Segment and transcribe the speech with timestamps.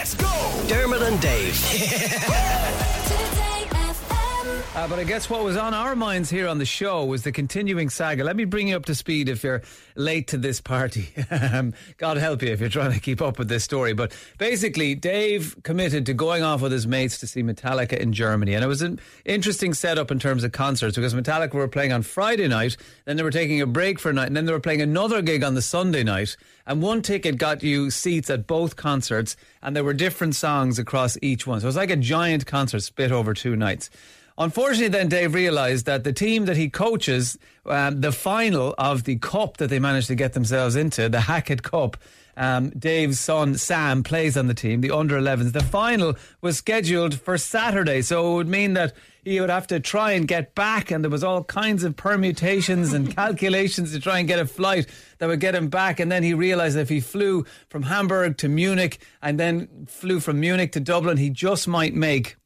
[0.00, 0.64] Let's go!
[0.66, 1.60] Dermot and Dave.
[4.72, 7.32] Uh, but I guess what was on our minds here on the show was the
[7.32, 8.22] continuing saga.
[8.22, 9.62] Let me bring you up to speed if you're
[9.96, 11.08] late to this party.
[11.52, 13.92] Um, God help you if you're trying to keep up with this story.
[13.92, 18.54] But basically, Dave committed to going off with his mates to see Metallica in Germany.
[18.54, 22.02] And it was an interesting setup in terms of concerts because Metallica were playing on
[22.02, 24.60] Friday night, then they were taking a break for a night, and then they were
[24.60, 26.36] playing another gig on the Sunday night.
[26.66, 31.16] And one ticket got you seats at both concerts, and there were different songs across
[31.22, 31.60] each one.
[31.60, 33.90] So it was like a giant concert split over two nights.
[34.40, 37.36] Unfortunately, then Dave realised that the team that he coaches,
[37.66, 41.62] um, the final of the cup that they managed to get themselves into, the Hackett
[41.62, 41.98] Cup,
[42.38, 45.52] um, Dave's son Sam plays on the team, the under 11s.
[45.52, 48.94] The final was scheduled for Saturday, so it would mean that
[49.24, 52.94] he would have to try and get back, and there was all kinds of permutations
[52.94, 54.86] and calculations to try and get a flight
[55.18, 56.00] that would get him back.
[56.00, 60.18] And then he realised that if he flew from Hamburg to Munich and then flew
[60.18, 62.36] from Munich to Dublin, he just might make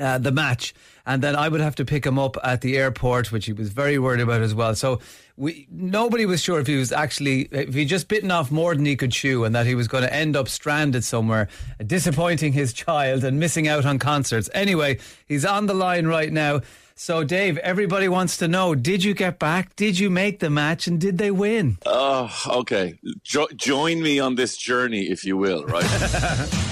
[0.00, 0.74] uh, the match,
[1.06, 3.70] and then I would have to pick him up at the airport, which he was
[3.70, 4.74] very worried about as well.
[4.74, 5.00] So
[5.36, 8.84] we nobody was sure if he was actually if he just bitten off more than
[8.84, 11.48] he could chew, and that he was going to end up stranded somewhere,
[11.84, 14.50] disappointing his child and missing out on concerts.
[14.54, 16.60] Anyway, he's on the line right now.
[16.94, 19.74] So Dave, everybody wants to know: Did you get back?
[19.76, 20.86] Did you make the match?
[20.86, 21.78] And did they win?
[21.86, 22.98] Oh, okay.
[23.22, 26.66] Jo- join me on this journey, if you will, right?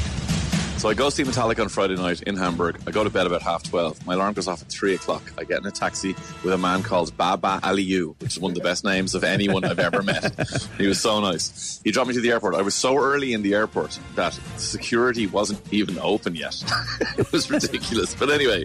[0.79, 2.81] so I go see Metallica on Friday night in Hamburg.
[2.87, 4.07] I go to bed about half 12.
[4.07, 5.23] My alarm goes off at 3 o'clock.
[5.37, 8.55] I get in a taxi with a man called Baba Aliyu, which is one of
[8.55, 10.39] the best names of anyone I've ever met.
[10.79, 11.81] He was so nice.
[11.83, 12.55] He dropped me to the airport.
[12.55, 16.63] I was so early in the airport that security wasn't even open yet.
[17.19, 18.15] it was ridiculous.
[18.15, 18.65] But anyway,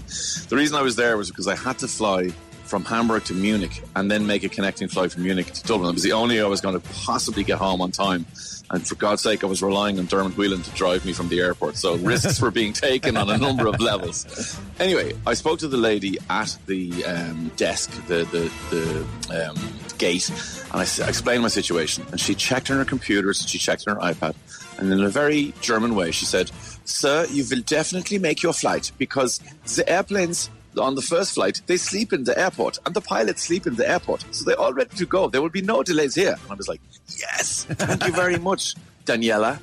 [0.50, 2.32] the reason I was there was because I had to fly
[2.74, 5.92] from Hamburg to Munich and then make a connecting flight from Munich to Dublin.
[5.92, 8.26] It was the only way I was going to possibly get home on time.
[8.72, 11.40] And for God's sake, I was relying on Dermot Whelan to drive me from the
[11.40, 11.78] airport.
[11.78, 14.60] So risks were being taken on a number of levels.
[14.80, 19.58] Anyway, I spoke to the lady at the um, desk, the, the, the um,
[20.00, 20.28] gate,
[20.72, 22.04] and I, explained my situation.
[22.10, 24.34] And she checked on her computers she checked on her iPad.
[24.80, 26.50] And in a very German way, she said,
[26.86, 29.42] Sir, you will definitely make your flight because
[29.76, 33.68] the airplanes on the first flight, they sleep in the airport and the pilots sleep
[33.68, 34.26] in the airport.
[34.32, 35.30] So they're all ready to go.
[35.30, 36.36] There will be no delays here.
[36.42, 36.82] And I was like,
[37.18, 38.76] yes, thank you very much,
[39.06, 39.60] Daniela.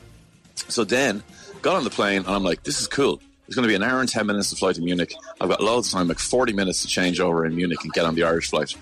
[0.68, 1.22] So then
[1.62, 3.20] got on the plane and I'm like, this is cool.
[3.46, 5.12] It's going to be an hour and 10 minutes to fly to Munich.
[5.40, 8.04] I've got loads of time, like 40 minutes to change over in Munich and get
[8.04, 8.76] on the Irish flight.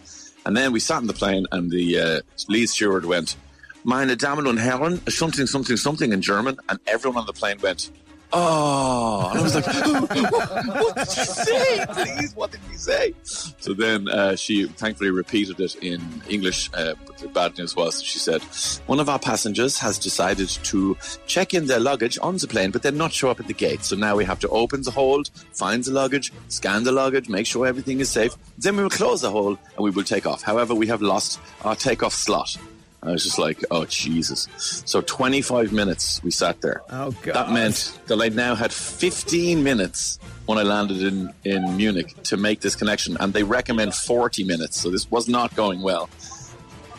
[0.44, 3.37] And then we sat in the plane and the uh, lead steward went,
[3.84, 6.59] Meine Damen und Herren, something, something, something in German.
[6.69, 7.91] And everyone on the plane went,
[8.31, 9.66] Oh, and I was like,
[10.75, 11.87] what did you say?
[11.87, 13.15] Please, what did you say?
[13.22, 16.69] So then uh, she thankfully repeated it in English.
[16.75, 18.43] Uh, but the bad news was she said,
[18.87, 20.97] one of our passengers has decided to
[21.27, 23.83] check in their luggage on the plane, but then not show up at the gate.
[23.83, 27.47] So now we have to open the hold, find the luggage, scan the luggage, make
[27.47, 28.34] sure everything is safe.
[28.59, 30.43] Then we will close the hole and we will take off.
[30.43, 32.56] However, we have lost our takeoff slot.
[33.03, 34.49] I was just like, oh, Jesus.
[34.57, 36.83] So 25 minutes we sat there.
[36.91, 37.35] Oh, God.
[37.35, 42.37] That meant that I now had 15 minutes when I landed in, in Munich to
[42.37, 44.81] make this connection, and they recommend 40 minutes.
[44.81, 46.11] So this was not going well.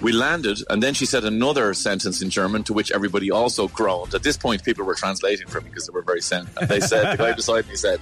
[0.01, 4.15] We landed, and then she said another sentence in German, to which everybody also groaned.
[4.15, 6.47] At this point, people were translating for me because they were very sent.
[6.55, 7.99] They said, the guy beside me said,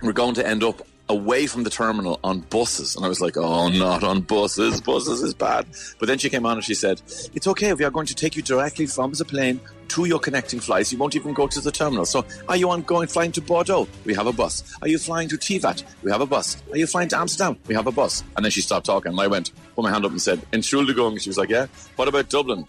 [0.00, 2.96] we're going to end up away from the terminal on buses.
[2.96, 4.80] And I was like, oh, not on buses.
[4.80, 5.66] Buses is bad.
[5.98, 7.02] But then she came on and she said,
[7.34, 7.72] it's okay.
[7.74, 10.92] We are going to take you directly from the plane to your connecting flights.
[10.92, 12.06] You won't even go to the terminal.
[12.06, 13.86] So are you on going flying to Bordeaux?
[14.04, 14.64] We have a bus.
[14.80, 15.84] Are you flying to Tivat?
[16.02, 16.62] We have a bus.
[16.70, 17.58] Are you flying to Amsterdam?
[17.66, 18.24] We have a bus.
[18.36, 21.20] And then she stopped talking and I went, put my hand up and said, Entschuldigung.
[21.20, 21.66] She was like, yeah.
[21.96, 22.66] What about Dublin?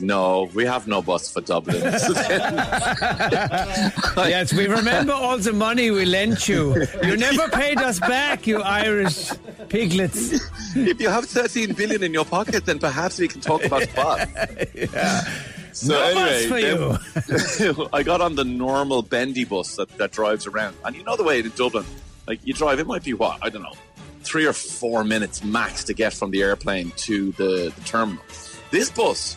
[0.00, 1.76] No, we have no bus for Dublin.
[4.16, 6.74] Yes, we remember all the money we lent you.
[7.02, 9.30] You never paid us back, you Irish
[9.68, 10.32] piglets.
[10.76, 14.28] if you have 13 billion in your pocket, then perhaps we can talk about bus.
[15.72, 20.12] So No anyway, bus for then- I got on the normal bendy bus that, that
[20.12, 20.76] drives around.
[20.84, 21.84] And you know the way in Dublin,
[22.26, 23.74] like you drive, it might be what, I don't know,
[24.22, 28.22] three or four minutes max to get from the airplane to the, the terminal.
[28.70, 29.36] This bus,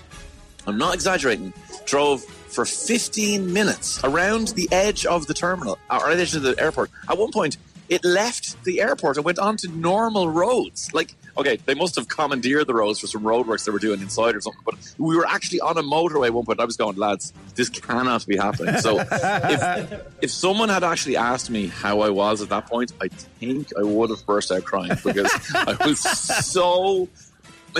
[0.68, 1.54] I'm not exaggerating,
[1.86, 6.56] drove for 15 minutes around the edge of the terminal, uh, or edge of the
[6.60, 6.92] airport.
[7.10, 7.58] At one point,
[7.90, 10.94] it left the airport and went onto normal roads.
[10.94, 14.36] Like, okay, they must have commandeered the roads for some roadworks they were doing inside
[14.36, 16.60] or something, but we were actually on a motorway at one point.
[16.60, 18.78] I was going, lads, this cannot be happening.
[18.80, 23.08] So if, if someone had actually asked me how I was at that point, I
[23.08, 27.08] think I would have burst out crying because I was so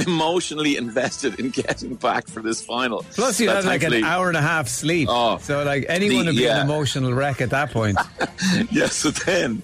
[0.06, 3.04] emotionally invested in getting back for this final.
[3.12, 5.08] Plus, you had like an hour and a half sleep.
[5.12, 6.62] Oh, so, like, anyone the- would be yeah.
[6.62, 7.98] an emotional wreck at that point.
[8.72, 9.64] yeah, so then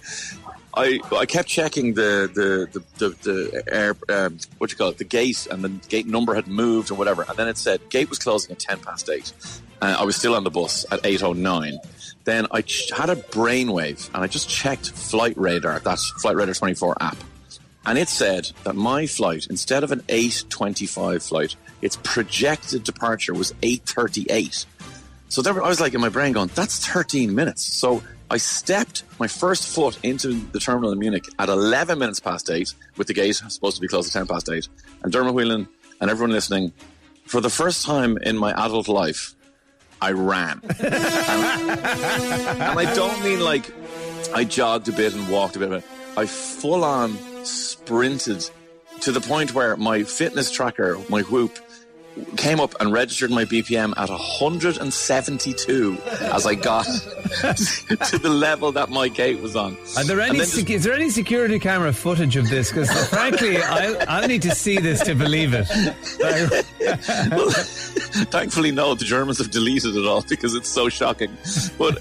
[0.76, 4.98] I I kept checking the the the, the, the air um, what you call it
[4.98, 8.10] the gate and the gate number had moved or whatever and then it said gate
[8.10, 9.34] was closing at ten past eight.
[9.82, 11.78] Uh, I was still on the bus at eight oh nine.
[12.24, 16.56] Then I ch- had a brainwave and I just checked Flight Radar, that's Flight Radar
[16.56, 17.18] twenty four app,
[17.86, 22.84] and it said that my flight instead of an eight twenty five flight, its projected
[22.84, 24.66] departure was eight thirty eight.
[25.34, 27.64] So there, I was like in my brain going, that's 13 minutes.
[27.64, 32.52] So I stepped my first foot into the terminal in Munich at 11 minutes past
[32.52, 34.68] eight, with the gate supposed to be closed at 10 past eight.
[35.02, 35.68] And Dermot Whelan
[36.00, 36.72] and everyone listening,
[37.26, 39.34] for the first time in my adult life,
[40.00, 40.62] I ran.
[40.64, 43.74] and, and I don't mean like
[44.36, 45.84] I jogged a bit and walked a bit, but
[46.16, 48.50] I full on sprinted
[49.02, 51.58] to the point where my fitness tracker, my whoop,
[52.38, 58.90] came up and registered my BPM at 172 as I got to the level that
[58.90, 59.76] my gate was on.
[59.98, 60.38] Are there any?
[60.38, 62.70] then just- sec- is there any security camera footage of this?
[62.70, 65.68] Because frankly, I'll, I'll need to see this to believe it.
[67.32, 71.32] Well, thankfully, no, the Germans have deleted it all because it's so shocking.
[71.78, 72.00] But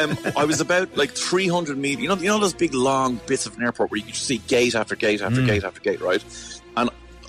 [0.00, 2.02] um, I was about like 300 meters.
[2.02, 4.26] You know, you know those big long bits of an airport where you can just
[4.26, 6.24] see gate after gate after gate after gate, right?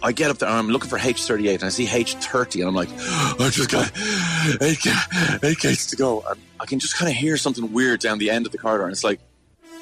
[0.03, 2.75] I get up there and I'm looking for H38 and I see H30 and I'm
[2.75, 3.89] like, I just got
[4.61, 4.85] eight,
[5.41, 6.21] eight gates to go.
[6.29, 8.83] And I can just kind of hear something weird down the end of the corridor.
[8.83, 9.21] And it's like,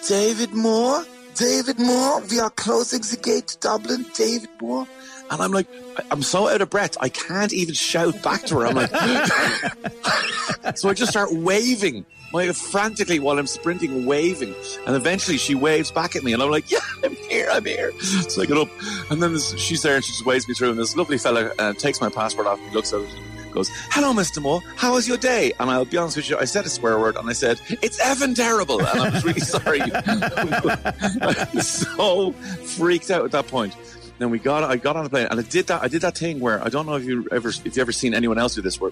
[0.08, 1.04] David Moore,
[1.36, 4.88] David Moore, we are closing the gate to Dublin, David Moore.
[5.30, 5.68] And I'm like,
[6.12, 8.68] I'm so out of breath, I can't even shout back to her.
[8.68, 8.90] I'm like,
[10.78, 14.54] so I just start waving, like frantically while I'm sprinting, waving.
[14.86, 17.94] And eventually she waves back at me, and I'm like, yeah, I'm here, I'm here.
[18.02, 18.68] So I get up,
[19.10, 20.72] and then she's there, and she just waves me through.
[20.72, 23.10] And this lovely fella uh, takes my passport off, and looks at it,
[23.52, 24.42] goes, "Hello, Mr.
[24.42, 24.62] Moore.
[24.76, 27.16] How was your day?" And I'll be honest with you, I said a swear word,
[27.16, 29.82] and I said, "It's effing terrible," and I was really sorry.
[29.82, 31.68] I was
[31.98, 33.76] so freaked out at that point.
[34.20, 35.82] Then we got, I got on the plane, and I did that.
[35.82, 38.14] I did that thing where I don't know if you ever, if you ever seen
[38.14, 38.92] anyone else do this, where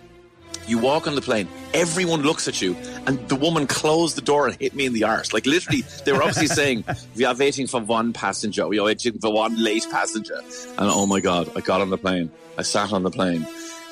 [0.67, 2.75] you walk on the plane, everyone looks at you,
[3.05, 5.33] and the woman closed the door and hit me in the arse.
[5.33, 6.83] Like literally, they were obviously saying,
[7.15, 8.67] "We are waiting for one passenger.
[8.67, 10.39] We are waiting for one late passenger."
[10.77, 12.31] And oh my god, I got on the plane.
[12.57, 13.45] I sat on the plane.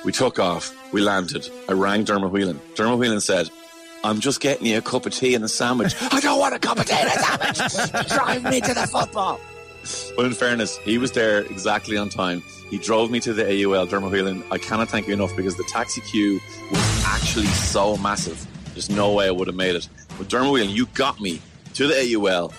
[0.08, 0.74] We took off.
[0.94, 1.50] We landed.
[1.68, 2.62] I rang Dermot Whelan.
[2.76, 3.50] Dermot Whelan said.
[4.06, 5.96] I'm just getting you a cup of tea and a sandwich.
[6.02, 8.08] I don't want a cup of tea and a sandwich.
[8.16, 9.38] Drive me to the football.
[10.16, 12.42] But in fairness, he was there exactly on time.
[12.70, 14.46] He drove me to the AUL, Dermot Whelan.
[14.50, 16.40] I cannot thank you enough because the taxi queue
[16.72, 18.48] was actually so massive.
[18.76, 19.90] There's no way I would have made it.
[20.18, 21.42] But Dermot Whelan, you got me
[21.74, 22.54] to the AUL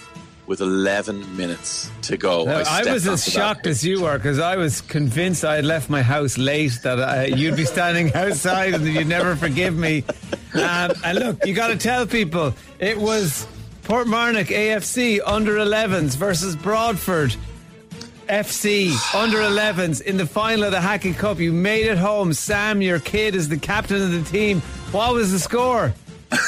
[0.48, 2.44] with 11 minutes to go.
[2.44, 5.66] Now, I, stepped was as shocked as you were because I was convinced I had
[5.66, 9.76] left my house late that uh, you'd be standing outside and that you'd never forgive
[9.76, 10.04] me.
[10.54, 13.46] Um, and look, you got to tell people it was
[13.82, 17.36] Portmarnock AFC under 11s versus Broadford.
[18.26, 21.38] FC under 11s in the final of the Hackett Cup.
[21.38, 22.34] You made it home.
[22.34, 24.60] Sam, your kid, is the captain of the team.
[24.92, 25.94] What was the score?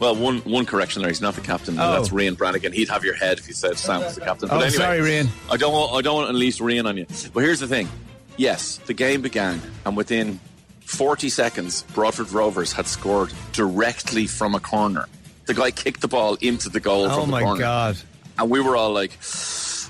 [0.00, 1.10] Well, one one correction there.
[1.10, 1.76] He's not the captain.
[1.78, 1.92] Oh.
[1.92, 2.72] That's Rian Brannigan.
[2.72, 4.48] He'd have your head if you said Sam was the captain.
[4.48, 5.28] But Oh, anyway, sorry, Rian.
[5.50, 7.06] I don't want I don't want to unleash Rian on you.
[7.34, 7.88] But here's the thing.
[8.36, 10.38] Yes, the game began, and within
[10.82, 15.06] 40 seconds, Broadford Rovers had scored directly from a corner.
[15.46, 17.96] The guy kicked the ball into the goal Oh from the my corner, God.
[18.38, 19.18] and we were all like,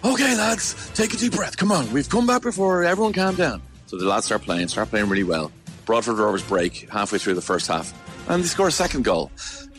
[0.05, 1.59] "Okay, lads, take a deep breath.
[1.59, 2.83] Come on, we've come back before.
[2.85, 5.53] Everyone, calm down." So the lads start playing, start playing really well.
[5.85, 7.93] Broadford Rovers break halfway through the first half,
[8.29, 9.31] and they score a second goal.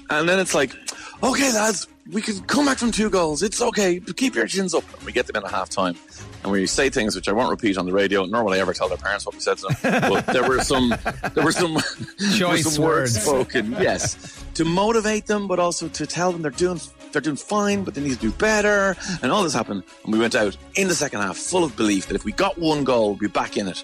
[0.09, 0.73] And then it's like,
[1.21, 3.43] "Okay, lads, we can come back from two goals.
[3.43, 3.99] It's okay.
[3.99, 5.95] Keep your chins up." And we get them in at half time,
[6.43, 8.25] and we say things which I won't repeat on the radio.
[8.25, 10.01] Nor will I ever tell their parents what we said to them.
[10.09, 10.95] But there were some,
[11.35, 11.73] there were some,
[12.17, 13.21] there were Choice some words words.
[13.23, 13.71] spoken.
[13.73, 17.93] Yes, to motivate them, but also to tell them they're doing they're doing fine, but
[17.93, 18.95] they need to do better.
[19.21, 22.07] And all this happened, and we went out in the second half full of belief
[22.07, 23.83] that if we got one goal, we'd be back in it.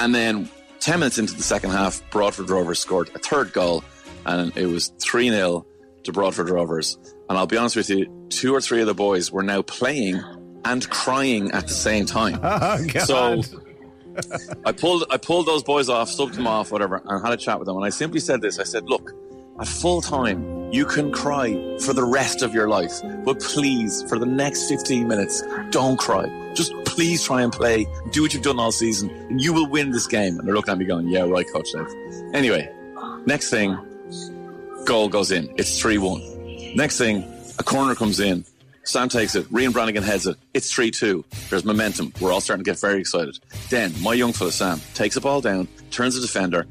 [0.00, 0.48] And then
[0.80, 3.84] ten minutes into the second half, Broadford Rovers scored a third goal,
[4.26, 5.66] and it was three 0
[6.04, 6.98] to Broadford Rovers.
[7.28, 10.22] And I'll be honest with you, two or three of the boys were now playing
[10.64, 12.40] and crying at the same time.
[12.44, 13.00] Oh.
[13.04, 13.42] So
[14.66, 17.58] I pulled I pulled those boys off, subbed them off, whatever, and had a chat
[17.58, 17.76] with them.
[17.76, 19.12] And I simply said this: I said, "Look,
[19.58, 24.18] at full time, you can cry for the rest of your life, but please, for
[24.18, 26.28] the next 15 minutes, don't cry.
[26.54, 27.86] Just please try and play.
[28.10, 30.72] Do what you've done all season, and you will win this game." And they're looking
[30.72, 31.86] at me going, "Yeah, right, coach." Dave."
[32.34, 32.70] Anyway,
[33.24, 33.78] next thing,
[34.84, 35.52] goal goes in.
[35.56, 36.22] It's three one.
[36.74, 37.24] Next thing,
[37.58, 38.44] a corner comes in.
[38.84, 39.46] Sam takes it.
[39.52, 40.36] Rian Brannigan heads it.
[40.54, 41.24] It's 3 2.
[41.50, 42.12] There's momentum.
[42.20, 43.38] We're all starting to get very excited.
[43.70, 46.66] Then, my young fella Sam takes the ball down, turns the defender,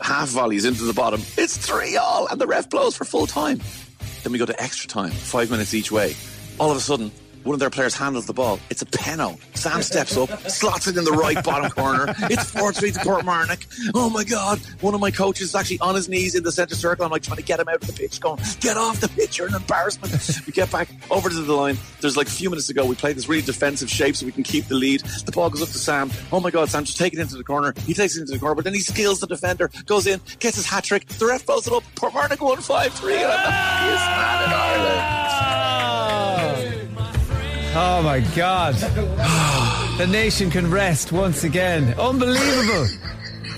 [0.00, 1.20] half volleys into the bottom.
[1.36, 3.60] It's 3 all, and the ref blows for full time.
[4.24, 6.16] Then we go to extra time, five minutes each way.
[6.58, 7.12] All of a sudden,
[7.44, 8.58] one of their players handles the ball.
[8.70, 9.38] It's a penno.
[9.56, 12.14] Sam steps up, slots it in the right bottom corner.
[12.30, 13.92] It's 4 3 to Portmarnock.
[13.94, 14.58] Oh my God.
[14.80, 17.04] One of my coaches is actually on his knees in the centre circle.
[17.04, 19.38] I'm like trying to get him out of the pitch, going, Get off the pitch.
[19.38, 20.46] You're an embarrassment.
[20.46, 21.76] we get back over to the line.
[22.00, 24.42] There's like a few minutes ago, we played this really defensive shape so we can
[24.42, 25.00] keep the lead.
[25.00, 26.10] The ball goes up to Sam.
[26.32, 27.74] Oh my God, Sam, just take it into the corner.
[27.86, 30.56] He takes it into the corner, but then he skills the defender, goes in, gets
[30.56, 31.06] his hat trick.
[31.06, 31.82] The ref blows it up.
[31.94, 33.14] Portmarnock won 5 3.
[33.14, 35.63] And I'm the happiest man in Ireland.
[37.76, 38.74] Oh my God.
[39.98, 41.92] the nation can rest once again.
[41.98, 42.86] Unbelievable.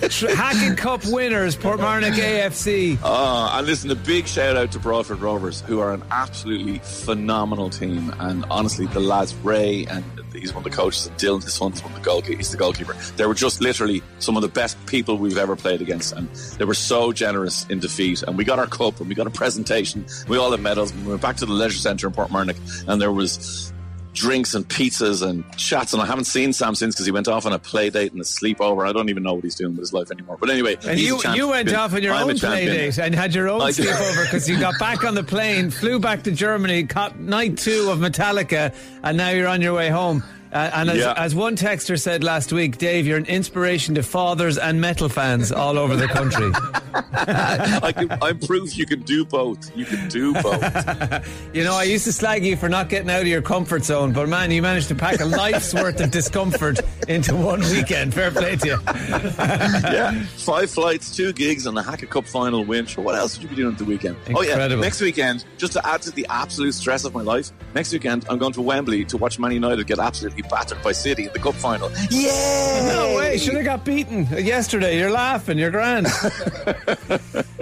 [0.00, 2.96] Hackett Cup winners, Portmarnock AFC.
[2.96, 6.78] Oh, ah, and listen, a big shout out to Broadford Rovers, who are an absolutely
[6.78, 8.14] phenomenal team.
[8.18, 11.82] And honestly, the lads Ray and he's one of the coaches, and Dylan, his son's
[11.82, 12.36] one of the goalkeeper.
[12.36, 12.94] He's the goalkeeper.
[13.16, 16.64] They were just literally some of the best people we've ever played against, and they
[16.64, 18.22] were so generous in defeat.
[18.22, 20.06] And we got our cup, and we got a presentation.
[20.28, 20.92] We all had medals.
[20.92, 22.56] We went back to the leisure centre in Portmarnock,
[22.88, 23.72] and there was
[24.16, 25.92] drinks and pizzas and chats.
[25.92, 28.20] And I haven't seen Sam since because he went off on a play date and
[28.20, 28.88] a sleepover.
[28.88, 30.38] I don't even know what he's doing with his life anymore.
[30.40, 33.34] But anyway, and you, you went off on your I'm own play date and had
[33.34, 36.84] your own I sleepover because you got back on the plane, flew back to Germany,
[36.84, 40.24] caught night two of Metallica, and now you're on your way home.
[40.52, 41.14] Uh, and as, Yeah.
[41.16, 45.52] as one texter said last week, Dave, you're an inspiration to fathers and metal fans
[45.52, 46.50] all over the country.
[47.12, 49.70] I can, I'm proof you can do both.
[49.76, 51.28] You can do both.
[51.54, 54.12] you know, I used to slag you for not getting out of your comfort zone,
[54.12, 58.14] but man, you managed to pack a life's worth of discomfort into one weekend.
[58.14, 58.78] Fair play to you.
[58.86, 62.86] yeah, five flights, two gigs, and a Hackett Cup final win.
[62.86, 64.16] Sure, what else would you be doing at the weekend?
[64.34, 67.92] Oh yeah, next weekend, just to add to the absolute stress of my life, next
[67.92, 71.32] weekend I'm going to Wembley to watch Man United get absolutely battered by City in
[71.32, 71.90] the cup final.
[72.10, 74.98] Yeah, No way, should have got beaten yesterday.
[74.98, 76.06] You're laughing, you're grand.
[76.66, 77.18] uh,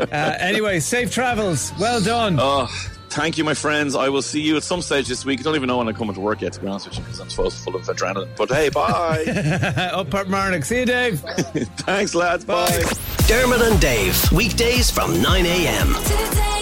[0.08, 1.72] anyway, safe travels.
[1.78, 2.36] Well done.
[2.38, 2.68] Oh,
[3.14, 3.94] thank you, my friends.
[3.94, 5.40] I will see you at some stage this week.
[5.40, 7.04] I don't even know when I'm coming to work yet, to be honest with you,
[7.04, 8.28] because I'm so full of adrenaline.
[8.36, 9.24] But hey, bye.
[9.92, 10.64] Up Portmarnock.
[10.64, 11.20] See you, Dave.
[11.86, 12.44] Thanks, lads.
[12.44, 12.82] bye.
[13.26, 15.94] Dermot and Dave, weekdays from 9 a.m.
[16.04, 16.53] Today